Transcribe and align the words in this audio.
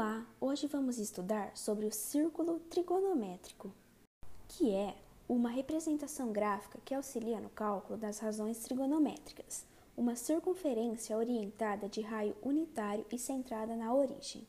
Olá, 0.00 0.24
hoje 0.40 0.68
vamos 0.68 0.96
estudar 0.96 1.56
sobre 1.56 1.84
o 1.84 1.90
círculo 1.90 2.60
trigonométrico, 2.70 3.74
que 4.46 4.72
é 4.72 4.94
uma 5.28 5.50
representação 5.50 6.30
gráfica 6.30 6.78
que 6.84 6.94
auxilia 6.94 7.40
no 7.40 7.48
cálculo 7.48 7.98
das 7.98 8.20
razões 8.20 8.60
trigonométricas, 8.60 9.66
uma 9.96 10.14
circunferência 10.14 11.18
orientada 11.18 11.88
de 11.88 12.00
raio 12.00 12.36
unitário 12.44 13.04
e 13.10 13.18
centrada 13.18 13.74
na 13.74 13.92
origem. 13.92 14.46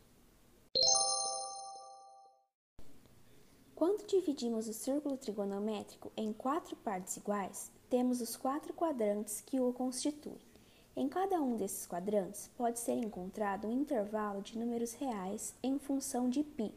Quando 3.74 4.06
dividimos 4.06 4.68
o 4.68 4.74
círculo 4.74 5.18
trigonométrico 5.18 6.12
em 6.16 6.32
quatro 6.32 6.76
partes 6.76 7.18
iguais, 7.18 7.72
temos 7.90 8.22
os 8.22 8.36
quatro 8.38 8.72
quadrantes 8.72 9.42
que 9.42 9.60
o 9.60 9.74
constituem. 9.74 10.38
Em 10.96 11.08
cada 11.08 11.42
um 11.42 11.56
desses 11.56 11.86
quadrantes 11.86 12.50
pode 12.58 12.80
ser 12.80 12.94
encontrado 12.94 13.68
um 13.68 13.72
intervalo 13.72 14.42
de 14.42 14.58
números 14.58 14.94
reais 14.94 15.56
em 15.64 15.80
função 15.80 16.30
de 16.30 16.44
π, 16.44 16.74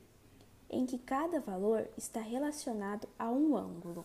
em 0.70 0.86
que 0.86 0.98
cada 0.98 1.40
valor 1.40 1.88
está 1.96 2.20
relacionado 2.20 3.08
a 3.18 3.30
um 3.30 3.56
ângulo. 3.56 4.04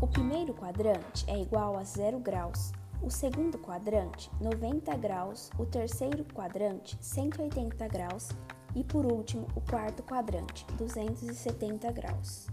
O 0.00 0.06
primeiro 0.06 0.54
quadrante 0.54 1.28
é 1.28 1.38
igual 1.38 1.76
a 1.76 1.84
zero 1.84 2.18
graus, 2.18 2.72
o 3.02 3.10
segundo 3.10 3.58
quadrante 3.58 4.30
90 4.40 4.96
graus, 4.96 5.50
o 5.58 5.66
terceiro 5.66 6.24
quadrante 6.32 6.96
180 7.00 7.88
graus 7.88 8.28
e 8.74 8.84
por 8.84 9.04
último 9.04 9.46
o 9.54 9.60
quarto 9.60 10.02
quadrante 10.02 10.64
270 10.76 11.90
graus. 11.92 12.48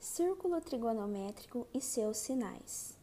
Círculo 0.00 0.62
trigonométrico 0.62 1.66
e 1.74 1.80
seus 1.80 2.16
sinais. 2.16 2.96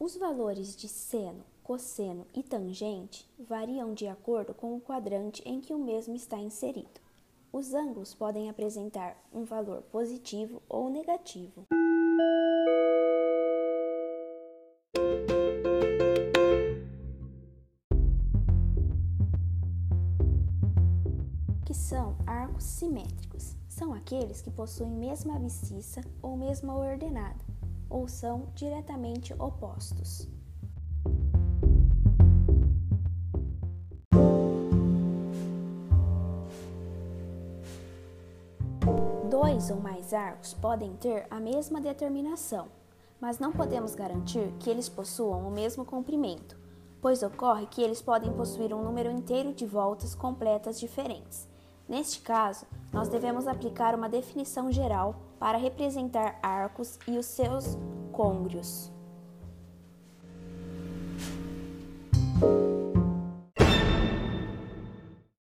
Os 0.00 0.16
valores 0.16 0.74
de 0.74 0.88
seno, 0.88 1.44
cosseno 1.62 2.26
e 2.32 2.42
tangente 2.42 3.28
variam 3.38 3.92
de 3.92 4.08
acordo 4.08 4.54
com 4.54 4.74
o 4.74 4.80
quadrante 4.80 5.42
em 5.44 5.60
que 5.60 5.74
o 5.74 5.78
mesmo 5.78 6.16
está 6.16 6.38
inserido. 6.38 6.98
Os 7.52 7.74
ângulos 7.74 8.14
podem 8.14 8.48
apresentar 8.48 9.14
um 9.30 9.44
valor 9.44 9.82
positivo 9.82 10.62
ou 10.70 10.88
negativo. 10.88 11.66
que 21.66 21.74
são 21.74 22.16
arcos 22.26 22.64
simétricos 22.64 23.61
são 23.72 23.94
aqueles 23.94 24.42
que 24.42 24.50
possuem 24.50 24.90
mesma 24.90 25.36
abscissa 25.36 26.02
ou 26.20 26.36
mesma 26.36 26.76
ordenada, 26.76 27.42
ou 27.88 28.06
são 28.06 28.48
diretamente 28.54 29.32
opostos. 29.38 30.28
Dois 39.30 39.70
ou 39.70 39.80
mais 39.80 40.12
arcos 40.12 40.52
podem 40.52 40.94
ter 40.96 41.26
a 41.30 41.40
mesma 41.40 41.80
determinação, 41.80 42.68
mas 43.18 43.38
não 43.38 43.52
podemos 43.52 43.94
garantir 43.94 44.52
que 44.60 44.68
eles 44.68 44.90
possuam 44.90 45.48
o 45.48 45.50
mesmo 45.50 45.82
comprimento, 45.82 46.58
pois 47.00 47.22
ocorre 47.22 47.66
que 47.66 47.80
eles 47.80 48.02
podem 48.02 48.34
possuir 48.34 48.74
um 48.74 48.84
número 48.84 49.10
inteiro 49.10 49.54
de 49.54 49.64
voltas 49.64 50.14
completas 50.14 50.78
diferentes. 50.78 51.50
Neste 51.92 52.22
caso, 52.22 52.64
nós 52.90 53.10
devemos 53.10 53.46
aplicar 53.46 53.94
uma 53.94 54.08
definição 54.08 54.72
geral 54.72 55.14
para 55.38 55.58
representar 55.58 56.38
arcos 56.42 56.98
e 57.06 57.18
os 57.18 57.26
seus 57.26 57.76
côngruos. 58.10 58.90